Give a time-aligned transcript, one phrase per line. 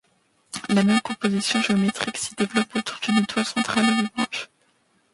[0.69, 4.49] La même composition géométrique s'y développe autour d’une étoile centrale à huit branches.